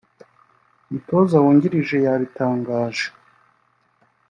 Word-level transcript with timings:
umutoza 0.87 1.35
wungirije 1.43 1.95
yabitangaje 2.05 3.07